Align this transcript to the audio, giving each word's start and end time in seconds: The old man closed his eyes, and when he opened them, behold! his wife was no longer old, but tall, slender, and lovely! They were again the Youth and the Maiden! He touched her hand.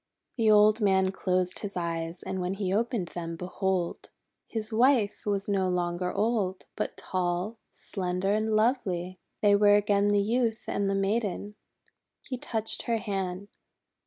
The 0.35 0.49
old 0.49 0.81
man 0.81 1.11
closed 1.11 1.59
his 1.59 1.77
eyes, 1.77 2.23
and 2.23 2.41
when 2.41 2.55
he 2.55 2.73
opened 2.73 3.09
them, 3.09 3.35
behold! 3.35 4.09
his 4.47 4.73
wife 4.73 5.27
was 5.27 5.47
no 5.47 5.69
longer 5.69 6.11
old, 6.11 6.65
but 6.75 6.97
tall, 6.97 7.59
slender, 7.71 8.33
and 8.33 8.55
lovely! 8.55 9.19
They 9.43 9.55
were 9.55 9.75
again 9.75 10.07
the 10.07 10.23
Youth 10.23 10.63
and 10.67 10.89
the 10.89 10.95
Maiden! 10.95 11.49
He 12.23 12.35
touched 12.39 12.81
her 12.87 12.97
hand. 12.97 13.49